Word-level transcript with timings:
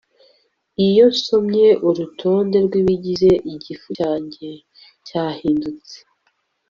Iyo 0.87 1.05
nsomye 1.15 1.67
urutonde 1.87 2.57
rwibigize 2.65 3.29
igifu 3.53 3.87
cyanjye 3.97 4.47
cyahindutse 5.07 5.95